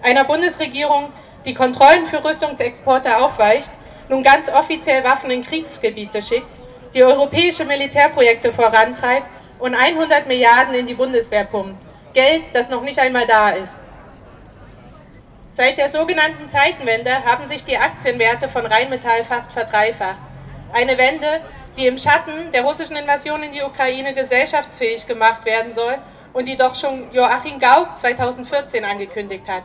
Einer 0.00 0.22
Bundesregierung, 0.22 1.12
die 1.44 1.54
Kontrollen 1.54 2.06
für 2.06 2.24
Rüstungsexporte 2.24 3.16
aufweicht, 3.16 3.72
nun 4.08 4.22
ganz 4.22 4.48
offiziell 4.48 5.02
Waffen 5.02 5.32
in 5.32 5.42
Kriegsgebiete 5.42 6.22
schickt, 6.22 6.60
die 6.94 7.02
europäische 7.02 7.64
Militärprojekte 7.64 8.52
vorantreibt 8.52 9.26
und 9.58 9.74
100 9.74 10.28
Milliarden 10.28 10.74
in 10.74 10.86
die 10.86 10.94
Bundeswehr 10.94 11.46
pumpt. 11.46 11.82
Geld, 12.12 12.42
das 12.52 12.68
noch 12.68 12.82
nicht 12.82 13.00
einmal 13.00 13.26
da 13.26 13.48
ist. 13.50 13.80
Seit 15.52 15.78
der 15.78 15.90
sogenannten 15.90 16.46
Zeitenwende 16.46 17.24
haben 17.24 17.44
sich 17.44 17.64
die 17.64 17.76
Aktienwerte 17.76 18.48
von 18.48 18.64
Rheinmetall 18.64 19.24
fast 19.24 19.52
verdreifacht. 19.52 20.22
Eine 20.72 20.96
Wende, 20.96 21.40
die 21.76 21.88
im 21.88 21.98
Schatten 21.98 22.52
der 22.52 22.62
russischen 22.62 22.96
Invasion 22.96 23.42
in 23.42 23.52
die 23.52 23.62
Ukraine 23.62 24.14
gesellschaftsfähig 24.14 25.08
gemacht 25.08 25.44
werden 25.44 25.72
soll 25.72 25.98
und 26.32 26.46
die 26.46 26.56
doch 26.56 26.76
schon 26.76 27.12
Joachim 27.12 27.58
Gauck 27.58 27.96
2014 27.96 28.84
angekündigt 28.84 29.48
hat. 29.48 29.64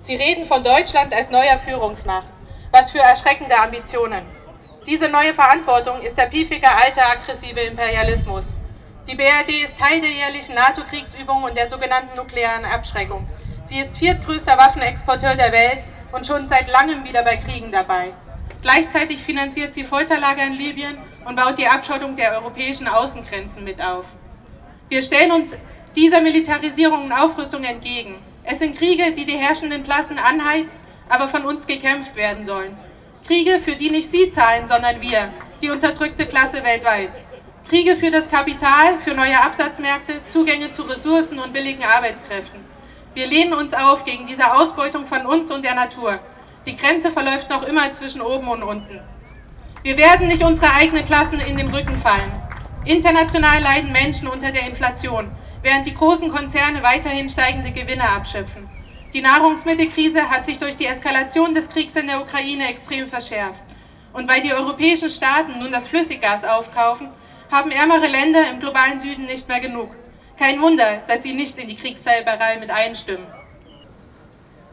Sie 0.00 0.16
reden 0.16 0.46
von 0.46 0.64
Deutschland 0.64 1.14
als 1.14 1.28
neuer 1.28 1.58
Führungsmacht. 1.58 2.28
Was 2.70 2.90
für 2.90 3.00
erschreckende 3.00 3.58
Ambitionen. 3.58 4.24
Diese 4.86 5.10
neue 5.10 5.34
Verantwortung 5.34 6.00
ist 6.00 6.16
der 6.16 6.26
piefige 6.26 6.68
alte 6.68 7.02
aggressive 7.02 7.60
Imperialismus. 7.60 8.54
Die 9.06 9.14
BRD 9.14 9.64
ist 9.64 9.78
Teil 9.78 10.00
der 10.00 10.10
jährlichen 10.10 10.54
NATO-Kriegsübung 10.54 11.42
und 11.42 11.56
der 11.58 11.68
sogenannten 11.68 12.16
nuklearen 12.16 12.64
Abschreckung. 12.64 13.28
Sie 13.66 13.80
ist 13.80 13.96
viertgrößter 13.96 14.56
Waffenexporteur 14.56 15.34
der 15.34 15.50
Welt 15.50 15.80
und 16.12 16.24
schon 16.24 16.46
seit 16.46 16.70
langem 16.70 17.02
wieder 17.04 17.24
bei 17.24 17.36
Kriegen 17.36 17.72
dabei. 17.72 18.12
Gleichzeitig 18.62 19.20
finanziert 19.20 19.74
sie 19.74 19.82
Folterlager 19.82 20.44
in 20.44 20.52
Libyen 20.52 20.98
und 21.24 21.34
baut 21.34 21.58
die 21.58 21.66
Abschottung 21.66 22.14
der 22.14 22.38
europäischen 22.38 22.86
Außengrenzen 22.86 23.64
mit 23.64 23.82
auf. 23.82 24.06
Wir 24.88 25.02
stellen 25.02 25.32
uns 25.32 25.56
dieser 25.96 26.20
Militarisierung 26.20 27.06
und 27.06 27.12
Aufrüstung 27.12 27.64
entgegen. 27.64 28.20
Es 28.44 28.60
sind 28.60 28.76
Kriege, 28.76 29.10
die 29.10 29.24
die 29.24 29.36
herrschenden 29.36 29.82
Klassen 29.82 30.18
anheizt, 30.18 30.78
aber 31.08 31.28
von 31.28 31.44
uns 31.44 31.66
gekämpft 31.66 32.14
werden 32.14 32.44
sollen. 32.44 32.76
Kriege, 33.26 33.58
für 33.58 33.74
die 33.74 33.90
nicht 33.90 34.08
Sie 34.08 34.30
zahlen, 34.30 34.68
sondern 34.68 35.00
wir, 35.00 35.32
die 35.60 35.70
unterdrückte 35.70 36.26
Klasse 36.26 36.62
weltweit. 36.62 37.10
Kriege 37.68 37.96
für 37.96 38.12
das 38.12 38.30
Kapital, 38.30 39.00
für 39.00 39.14
neue 39.14 39.40
Absatzmärkte, 39.40 40.24
Zugänge 40.26 40.70
zu 40.70 40.82
Ressourcen 40.82 41.40
und 41.40 41.52
billigen 41.52 41.82
Arbeitskräften. 41.82 42.75
Wir 43.16 43.26
lehnen 43.26 43.54
uns 43.54 43.72
auf 43.72 44.04
gegen 44.04 44.26
diese 44.26 44.52
Ausbeutung 44.52 45.06
von 45.06 45.24
uns 45.24 45.50
und 45.50 45.64
der 45.64 45.74
Natur. 45.74 46.18
Die 46.66 46.76
Grenze 46.76 47.10
verläuft 47.10 47.48
noch 47.48 47.62
immer 47.62 47.90
zwischen 47.90 48.20
oben 48.20 48.46
und 48.46 48.62
unten. 48.62 49.00
Wir 49.82 49.96
werden 49.96 50.28
nicht 50.28 50.42
unsere 50.42 50.74
eigenen 50.74 51.06
Klassen 51.06 51.40
in 51.40 51.56
den 51.56 51.74
Rücken 51.74 51.96
fallen. 51.96 52.30
International 52.84 53.62
leiden 53.62 53.90
Menschen 53.90 54.28
unter 54.28 54.50
der 54.52 54.68
Inflation, 54.68 55.30
während 55.62 55.86
die 55.86 55.94
großen 55.94 56.30
Konzerne 56.30 56.82
weiterhin 56.82 57.30
steigende 57.30 57.70
Gewinne 57.70 58.06
abschöpfen. 58.06 58.68
Die 59.14 59.22
Nahrungsmittelkrise 59.22 60.28
hat 60.28 60.44
sich 60.44 60.58
durch 60.58 60.76
die 60.76 60.84
Eskalation 60.84 61.54
des 61.54 61.70
Kriegs 61.70 61.96
in 61.96 62.08
der 62.08 62.20
Ukraine 62.20 62.68
extrem 62.68 63.06
verschärft. 63.06 63.62
Und 64.12 64.28
weil 64.28 64.42
die 64.42 64.52
europäischen 64.52 65.08
Staaten 65.08 65.58
nun 65.58 65.72
das 65.72 65.88
Flüssiggas 65.88 66.44
aufkaufen, 66.44 67.08
haben 67.50 67.70
ärmere 67.70 68.08
Länder 68.08 68.46
im 68.50 68.60
globalen 68.60 68.98
Süden 68.98 69.24
nicht 69.24 69.48
mehr 69.48 69.60
genug. 69.60 69.96
Kein 70.38 70.60
Wunder, 70.60 70.98
dass 71.08 71.22
sie 71.22 71.32
nicht 71.32 71.56
in 71.58 71.66
die 71.66 71.74
Kriegstreiberei 71.74 72.58
mit 72.58 72.70
einstimmen. 72.70 73.26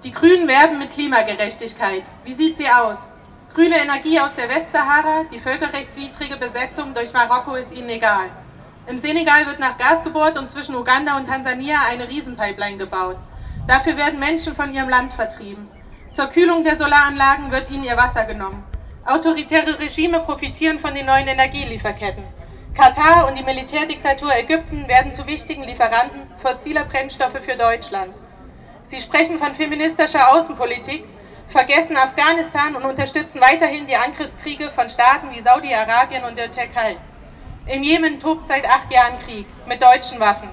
Die 0.03 0.11
Grünen 0.11 0.45
werben 0.49 0.77
mit 0.77 0.91
Klimagerechtigkeit. 0.91 2.03
Wie 2.25 2.33
sieht 2.33 2.57
sie 2.57 2.67
aus? 2.67 3.07
Grüne 3.53 3.77
Energie 3.77 4.19
aus 4.19 4.35
der 4.35 4.49
Westsahara, 4.49 5.23
die 5.31 5.39
völkerrechtswidrige 5.39 6.35
Besetzung 6.35 6.93
durch 6.93 7.13
Marokko 7.13 7.55
ist 7.55 7.71
ihnen 7.71 7.87
egal. 7.89 8.29
Im 8.87 8.97
Senegal 8.97 9.45
wird 9.45 9.59
nach 9.59 9.77
Gas 9.77 10.03
gebohrt 10.03 10.37
und 10.37 10.49
zwischen 10.49 10.75
Uganda 10.75 11.15
und 11.15 11.27
Tansania 11.29 11.77
eine 11.87 12.09
Riesenpipeline 12.09 12.75
gebaut. 12.75 13.15
Dafür 13.65 13.95
werden 13.95 14.19
Menschen 14.19 14.53
von 14.53 14.73
ihrem 14.73 14.89
Land 14.89 15.13
vertrieben. 15.13 15.69
Zur 16.11 16.25
Kühlung 16.25 16.65
der 16.65 16.77
Solaranlagen 16.77 17.51
wird 17.51 17.71
ihnen 17.71 17.85
ihr 17.85 17.95
Wasser 17.95 18.25
genommen. 18.25 18.65
Autoritäre 19.05 19.79
Regime 19.79 20.19
profitieren 20.19 20.77
von 20.77 20.93
den 20.93 21.05
neuen 21.05 21.27
Energielieferketten. 21.29 22.25
Katar 22.75 23.27
und 23.27 23.37
die 23.37 23.43
Militärdiktatur 23.43 24.35
Ägypten 24.35 24.87
werden 24.87 25.11
zu 25.11 25.27
wichtigen 25.27 25.63
Lieferanten 25.63 26.27
fossiler 26.35 26.85
Brennstoffe 26.85 27.37
für 27.39 27.55
Deutschland. 27.55 28.15
Sie 28.81 28.99
sprechen 28.99 29.37
von 29.37 29.53
feministischer 29.53 30.33
Außenpolitik, 30.33 31.05
vergessen 31.47 31.95
Afghanistan 31.95 32.75
und 32.75 32.83
unterstützen 32.83 33.41
weiterhin 33.41 33.85
die 33.85 33.95
Angriffskriege 33.95 34.71
von 34.71 34.89
Staaten 34.89 35.29
wie 35.31 35.41
Saudi-Arabien 35.41 36.23
und 36.23 36.35
der 36.35 36.51
Türkei. 36.51 36.97
Im 37.67 37.83
Jemen 37.83 38.19
tobt 38.19 38.47
seit 38.47 38.67
acht 38.67 38.91
Jahren 38.91 39.19
Krieg 39.19 39.45
mit 39.67 39.79
deutschen 39.79 40.19
Waffen. 40.19 40.49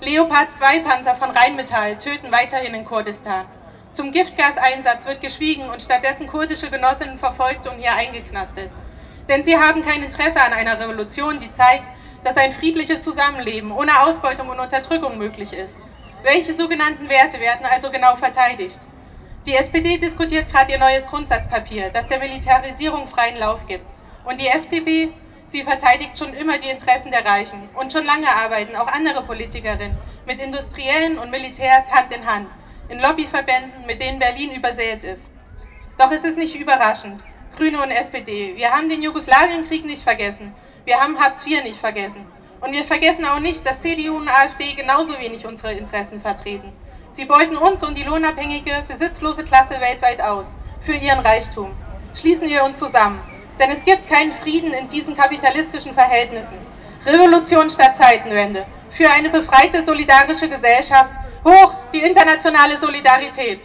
Leopard 0.00 0.52
2 0.52 0.78
Panzer 0.78 1.16
von 1.16 1.30
Rheinmetall 1.32 1.98
töten 1.98 2.30
weiterhin 2.30 2.74
in 2.74 2.84
Kurdistan. 2.84 3.46
Zum 3.90 4.12
Giftgaseinsatz 4.12 5.06
wird 5.06 5.20
geschwiegen 5.20 5.68
und 5.68 5.82
stattdessen 5.82 6.28
kurdische 6.28 6.70
Genossinnen 6.70 7.16
verfolgt 7.16 7.66
und 7.68 7.78
hier 7.78 7.94
eingeknastet. 7.94 8.70
Denn 9.28 9.42
sie 9.42 9.56
haben 9.56 9.82
kein 9.82 10.02
Interesse 10.02 10.40
an 10.40 10.52
einer 10.52 10.78
Revolution, 10.78 11.38
die 11.38 11.50
zeigt, 11.50 11.84
dass 12.24 12.36
ein 12.36 12.52
friedliches 12.52 13.02
Zusammenleben 13.02 13.72
ohne 13.72 14.00
Ausbeutung 14.00 14.48
und 14.48 14.60
Unterdrückung 14.60 15.18
möglich 15.18 15.52
ist. 15.52 15.82
Welche 16.22 16.54
sogenannten 16.54 17.08
Werte 17.08 17.38
werden 17.38 17.66
also 17.70 17.90
genau 17.90 18.16
verteidigt? 18.16 18.80
Die 19.46 19.54
SPD 19.54 19.98
diskutiert 19.98 20.50
gerade 20.50 20.72
ihr 20.72 20.78
neues 20.78 21.06
Grundsatzpapier, 21.06 21.90
das 21.90 22.08
der 22.08 22.18
Militarisierung 22.18 23.06
freien 23.06 23.36
Lauf 23.36 23.66
gibt. 23.66 23.84
Und 24.24 24.40
die 24.40 24.46
FDP, 24.46 25.10
sie 25.44 25.62
verteidigt 25.62 26.16
schon 26.16 26.32
immer 26.32 26.56
die 26.56 26.70
Interessen 26.70 27.10
der 27.10 27.26
Reichen. 27.26 27.68
Und 27.74 27.92
schon 27.92 28.06
lange 28.06 28.28
arbeiten 28.28 28.74
auch 28.74 28.88
andere 28.88 29.22
Politikerinnen 29.22 29.98
mit 30.26 30.40
Industriellen 30.40 31.18
und 31.18 31.30
Militärs 31.30 31.90
Hand 31.90 32.10
in 32.10 32.24
Hand, 32.24 32.48
in 32.88 33.00
Lobbyverbänden, 33.00 33.84
mit 33.86 34.00
denen 34.00 34.18
Berlin 34.18 34.54
übersät 34.54 35.04
ist. 35.04 35.30
Doch 35.98 36.10
es 36.10 36.24
ist 36.24 36.38
nicht 36.38 36.54
überraschend. 36.58 37.22
Grüne 37.56 37.82
und 37.82 37.90
SPD, 37.90 38.56
wir 38.56 38.70
haben 38.70 38.88
den 38.88 39.02
Jugoslawienkrieg 39.02 39.84
nicht 39.84 40.02
vergessen. 40.02 40.54
Wir 40.84 41.00
haben 41.00 41.18
Hartz 41.18 41.46
IV 41.46 41.62
nicht 41.62 41.78
vergessen. 41.78 42.26
Und 42.60 42.72
wir 42.72 42.84
vergessen 42.84 43.24
auch 43.24 43.40
nicht, 43.40 43.66
dass 43.66 43.80
CDU 43.80 44.16
und 44.16 44.28
AfD 44.28 44.72
genauso 44.74 45.18
wenig 45.18 45.46
unsere 45.46 45.72
Interessen 45.72 46.20
vertreten. 46.20 46.72
Sie 47.10 47.26
beuten 47.26 47.56
uns 47.56 47.82
und 47.82 47.96
die 47.96 48.02
lohnabhängige, 48.02 48.84
besitzlose 48.88 49.44
Klasse 49.44 49.80
weltweit 49.80 50.20
aus, 50.20 50.56
für 50.80 50.94
ihren 50.94 51.20
Reichtum. 51.20 51.70
Schließen 52.14 52.48
wir 52.48 52.64
uns 52.64 52.78
zusammen, 52.78 53.20
denn 53.60 53.70
es 53.70 53.84
gibt 53.84 54.08
keinen 54.08 54.32
Frieden 54.32 54.72
in 54.72 54.88
diesen 54.88 55.14
kapitalistischen 55.14 55.94
Verhältnissen. 55.94 56.58
Revolution 57.06 57.70
statt 57.70 57.96
Zeitenwende, 57.96 58.66
für 58.90 59.10
eine 59.10 59.28
befreite, 59.28 59.84
solidarische 59.84 60.48
Gesellschaft, 60.48 61.12
hoch 61.44 61.76
die 61.92 62.00
internationale 62.00 62.78
Solidarität. 62.78 63.60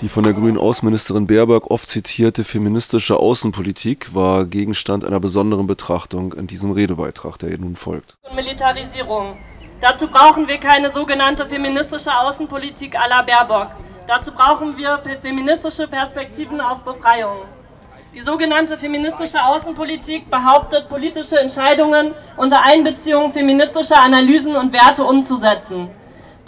von 0.11 0.23
der 0.25 0.33
grünen 0.33 0.57
Außenministerin 0.57 1.25
Baerbock 1.25 1.71
oft 1.71 1.87
zitierte 1.87 2.43
feministische 2.43 3.17
Außenpolitik 3.17 4.13
war 4.13 4.45
Gegenstand 4.45 5.05
einer 5.05 5.21
besonderen 5.21 5.67
Betrachtung 5.67 6.33
in 6.33 6.47
diesem 6.47 6.71
Redebeitrag, 6.71 7.37
der 7.39 7.49
ihr 7.51 7.57
nun 7.57 7.77
folgt. 7.77 8.17
Militarisierung. 8.35 9.37
Dazu 9.79 10.07
brauchen 10.07 10.49
wir 10.49 10.57
keine 10.57 10.91
sogenannte 10.91 11.45
feministische 11.45 12.11
Außenpolitik 12.13 12.97
à 12.97 13.07
la 13.07 13.21
Baerbock. 13.21 13.69
Dazu 14.05 14.31
brauchen 14.33 14.77
wir 14.77 15.01
feministische 15.21 15.87
Perspektiven 15.87 16.59
auf 16.59 16.83
Befreiung. 16.83 17.37
Die 18.13 18.21
sogenannte 18.21 18.77
feministische 18.77 19.41
Außenpolitik 19.41 20.29
behauptet, 20.29 20.89
politische 20.89 21.39
Entscheidungen 21.39 22.11
unter 22.35 22.61
Einbeziehung 22.63 23.31
feministischer 23.31 24.03
Analysen 24.03 24.57
und 24.57 24.73
Werte 24.73 25.05
umzusetzen. 25.05 25.87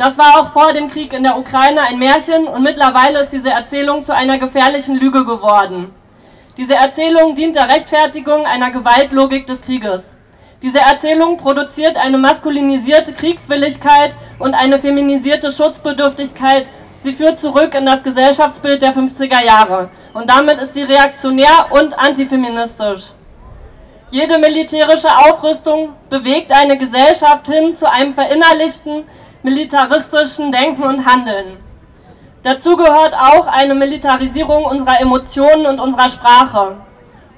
Das 0.04 0.18
war 0.18 0.42
auch 0.42 0.52
vor 0.52 0.74
dem 0.74 0.90
Krieg 0.90 1.14
in 1.14 1.24
der 1.24 1.38
Ukraine 1.38 1.80
ein 1.84 1.98
Märchen 1.98 2.46
und 2.46 2.62
mittlerweile 2.62 3.22
ist 3.22 3.32
diese 3.32 3.52
Erzählung 3.52 4.04
zu 4.04 4.14
einer 4.14 4.38
gefährlichen 4.38 4.98
Lüge 4.98 5.24
geworden. 5.24 5.96
Diese 6.58 6.76
Erzählung 6.76 7.36
dient 7.38 7.56
der 7.56 7.70
Rechtfertigung 7.70 8.46
einer 8.46 8.72
Gewaltlogik 8.72 9.48
des 9.48 9.62
Krieges. 9.62 10.04
Diese 10.62 10.80
Erzählung 10.80 11.38
produziert 11.38 11.96
eine 11.96 12.18
maskulinisierte 12.18 13.14
Kriegswilligkeit 13.14 14.14
und 14.40 14.54
eine 14.56 14.78
feminisierte 14.78 15.54
Schutzbedürftigkeit. 15.54 16.66
Sie 17.02 17.14
führt 17.14 17.38
zurück 17.38 17.74
in 17.74 17.86
das 17.86 18.04
Gesellschaftsbild 18.04 18.82
der 18.82 18.94
50er 18.94 19.42
Jahre 19.42 19.90
und 20.14 20.30
damit 20.30 20.60
ist 20.60 20.74
sie 20.74 20.84
reaktionär 20.84 21.68
und 21.70 21.98
antifeministisch. 21.98 23.14
Jede 24.12 24.38
militärische 24.38 25.10
Aufrüstung 25.10 25.94
bewegt 26.10 26.52
eine 26.52 26.78
Gesellschaft 26.78 27.48
hin 27.48 27.74
zu 27.76 27.90
einem 27.90 28.14
verinnerlichten, 28.14 29.06
militaristischen 29.44 30.54
Denken 30.54 30.84
und 30.84 31.06
Handeln. 31.06 31.58
Dazu 32.44 32.78
gehört 32.78 33.14
auch 33.14 33.46
eine 33.48 33.76
Militarisierung 33.76 34.64
unserer 34.64 35.02
Emotionen 35.02 35.66
und 35.66 35.80
unserer 35.80 36.10
Sprache. 36.10 36.78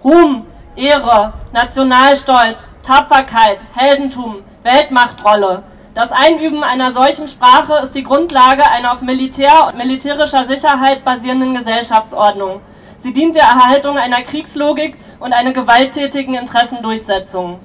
Ruhm, 0.04 0.46
Ehre, 0.76 1.34
Nationalstolz, 1.52 2.60
Tapferkeit, 2.84 3.60
Heldentum, 3.74 4.38
Weltmachtrolle. 4.62 5.64
Das 5.96 6.12
Einüben 6.12 6.64
einer 6.64 6.92
solchen 6.92 7.28
Sprache 7.28 7.80
ist 7.84 7.96
die 7.96 8.04
Grundlage 8.04 8.70
einer 8.70 8.94
auf 8.94 9.02
Militär 9.02 9.68
und 9.68 9.78
militärischer 9.78 10.46
Sicherheit 10.46 11.04
basierenden 11.04 11.56
Gesellschaftsordnung. 11.56 12.62
Sie 13.00 13.14
dient 13.14 13.36
der 13.36 13.44
Erhaltung 13.44 13.98
einer 13.98 14.22
Kriegslogik 14.22 14.98
und 15.20 15.34
einer 15.34 15.54
gewalttätigen 15.54 16.36
Interessendurchsetzung. 16.36 17.60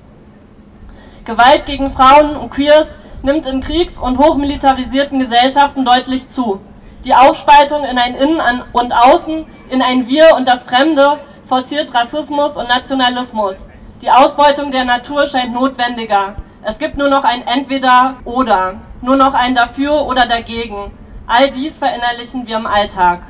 Gewalt 1.24 1.66
gegen 1.66 1.90
Frauen 1.90 2.37
und 2.37 2.50
Queers 2.50 2.88
nimmt 3.22 3.46
in 3.46 3.61
kriegs- 3.61 3.98
und 3.98 4.18
hochmilitarisierten 4.18 5.18
Gesellschaften 5.20 5.85
deutlich 5.85 6.28
zu. 6.28 6.61
Die 7.04 7.14
Aufspaltung 7.14 7.85
in 7.85 7.98
ein 7.98 8.14
Innen 8.14 8.40
und 8.72 8.92
Außen, 8.92 9.46
in 9.70 9.83
ein 9.83 10.06
Wir 10.06 10.37
und 10.37 10.46
das 10.46 10.64
Fremde 10.64 11.18
forciert 11.48 11.94
Rassismus 11.94 12.56
und 12.56 12.68
Nationalismus. 12.68 13.56
Die 14.02 14.11
Ausbeutung 14.11 14.70
der 14.70 14.85
Natur 14.85 15.26
scheint 15.26 15.52
notwendiger. 15.52 16.37
Es 16.62 16.78
gibt 16.78 16.96
nur 16.96 17.09
noch 17.09 17.24
ein 17.24 17.46
Entweder-Oder, 17.46 18.80
nur 19.02 19.16
noch 19.16 19.35
ein 19.35 19.54
Dafür 19.54 20.06
oder 20.06 20.26
Dagegen. 20.26 20.92
All 21.26 21.50
dies 21.50 21.78
verinnerlichen 21.78 22.46
wir 22.46 22.56
im 22.56 22.66
Alltag. 22.66 23.20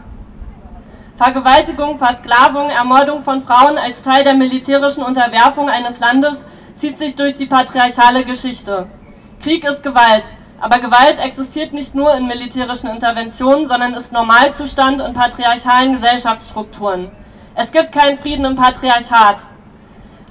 Vergewaltigung, 1.16 1.98
Versklavung, 1.98 2.70
Ermordung 2.70 3.22
von 3.22 3.42
Frauen 3.42 3.79
als 3.79 4.03
Teil 4.03 4.24
der 4.24 4.35
militärischen 4.35 5.03
Unterwerfung 5.03 5.68
eines 5.68 6.00
Landes 6.00 6.44
zieht 6.76 6.96
sich 6.96 7.14
durch 7.14 7.35
die 7.35 7.46
patriarchale 7.46 8.24
Geschichte. 8.24 8.87
Krieg 9.42 9.64
ist 9.64 9.83
Gewalt, 9.83 10.24
aber 10.61 10.81
Gewalt 10.81 11.18
existiert 11.18 11.72
nicht 11.72 11.94
nur 11.94 12.14
in 12.14 12.26
militärischen 12.26 12.90
Interventionen, 12.90 13.66
sondern 13.66 13.94
ist 13.94 14.12
Normalzustand 14.12 15.00
in 15.00 15.14
patriarchalen 15.14 15.94
Gesellschaftsstrukturen. 15.94 17.11
Es 17.55 17.72
gibt 17.72 17.90
keinen 17.90 18.18
Frieden 18.18 18.44
im 18.44 18.55
Patriarchat. 18.55 19.38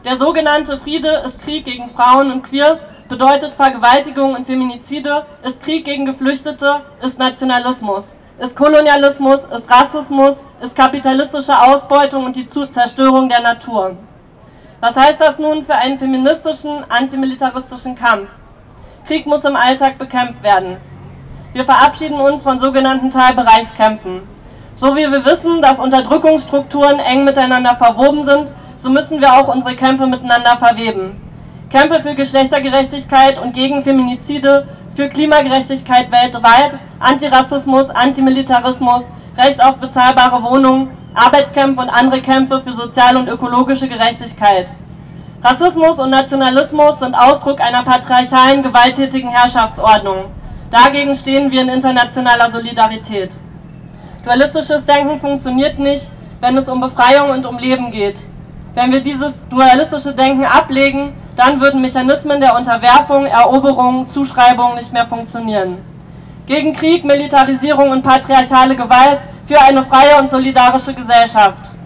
Der 0.06 0.16
sogenannte 0.16 0.78
Friede 0.78 1.24
ist 1.26 1.42
Krieg 1.42 1.66
gegen 1.66 1.90
Frauen 1.90 2.32
und 2.32 2.44
Queers, 2.44 2.86
bedeutet 3.08 3.56
Vergewaltigung 3.56 4.36
und 4.36 4.46
Feminizide, 4.46 5.26
ist 5.42 5.60
Krieg 5.64 5.86
gegen 5.86 6.06
Geflüchtete, 6.06 6.82
ist 7.02 7.18
Nationalismus, 7.18 8.10
ist 8.38 8.56
Kolonialismus, 8.56 9.44
ist 9.44 9.72
Rassismus, 9.72 10.38
ist 10.62 10.76
kapitalistische 10.76 11.60
Ausbeutung 11.60 12.26
und 12.26 12.36
die 12.36 12.46
Zerstörung 12.46 13.28
der 13.28 13.42
Natur. 13.42 13.98
Was 14.80 14.96
heißt 14.96 15.20
das 15.20 15.40
nun 15.40 15.66
für 15.66 15.74
einen 15.74 15.98
feministischen, 15.98 16.86
antimilitaristischen 16.90 17.96
Kampf? 17.96 18.30
Krieg 19.10 19.26
muss 19.26 19.44
im 19.44 19.56
Alltag 19.56 19.98
bekämpft 19.98 20.44
werden. 20.44 20.78
Wir 21.54 21.66
verabschieden 21.66 22.22
uns 22.22 22.44
von 22.44 22.60
sogenannten 22.60 23.10
Teilbereichskämpfen. 23.10 24.22
So 24.76 24.96
wie 24.96 25.12
wir 25.12 25.26
wissen, 25.26 25.64
dass 25.64 25.80
Unterdrückungsstrukturen 25.80 27.00
eng 27.00 27.26
miteinander 27.26 27.76
verwoben 27.76 28.24
sind, 28.24 28.50
so 28.78 28.92
müssen 28.92 29.20
wir 29.20 29.34
auch 29.34 29.48
unsere 29.48 29.76
Kämpfe 29.76 30.06
miteinander 30.06 30.58
verweben. 30.58 31.20
Kämpfe 31.72 32.02
für 32.02 32.14
Geschlechtergerechtigkeit 32.14 33.42
und 33.42 33.54
gegen 33.54 33.84
Feminizide, 33.84 34.68
für 34.94 35.10
Klimagerechtigkeit 35.10 36.12
weltweit, 36.12 36.78
Antirassismus, 37.00 37.90
Antimilitarismus, 37.90 39.10
Recht 39.36 39.64
auf 39.64 39.78
bezahlbare 39.78 40.44
Wohnungen, 40.44 40.90
Arbeitskämpfe 41.16 41.82
und 41.82 41.90
andere 41.90 42.22
Kämpfe 42.22 42.62
für 42.62 42.74
soziale 42.74 43.18
und 43.18 43.28
ökologische 43.28 43.88
Gerechtigkeit. 43.88 44.70
Rassismus 45.42 45.98
und 46.00 46.10
Nationalismus 46.10 47.00
sind 47.00 47.16
Ausdruck 47.16 47.62
einer 47.62 47.84
patriarchalen, 47.84 48.62
gewalttätigen 48.62 49.30
Herrschaftsordnung. 49.30 50.26
Dagegen 50.70 51.16
stehen 51.16 51.50
wir 51.50 51.62
in 51.62 51.70
internationaler 51.70 52.52
Solidarität. 52.52 53.32
Dualistisches 54.26 54.86
Denken 54.86 55.18
funktioniert 55.18 55.80
nicht, 55.80 56.12
wenn 56.42 56.58
es 56.58 56.68
um 56.68 56.82
Befreiung 56.82 57.30
und 57.30 57.46
um 57.46 57.58
Leben 57.58 57.90
geht. 57.90 58.20
Wenn 58.76 58.92
wir 58.92 59.00
dieses 59.00 59.48
dualistische 59.48 60.14
Denken 60.14 60.44
ablegen, 60.44 61.14
dann 61.38 61.62
würden 61.62 61.80
Mechanismen 61.80 62.42
der 62.42 62.58
Unterwerfung, 62.58 63.26
Eroberung, 63.26 64.10
Zuschreibung 64.10 64.76
nicht 64.76 64.92
mehr 64.92 65.08
funktionieren. 65.08 65.78
Gegen 66.48 66.74
Krieg, 66.74 67.06
Militarisierung 67.06 67.92
und 67.92 68.04
patriarchale 68.04 68.76
Gewalt 68.76 69.20
für 69.48 69.62
eine 69.62 69.84
freie 69.86 70.20
und 70.20 70.30
solidarische 70.30 70.94
Gesellschaft. 70.94 71.79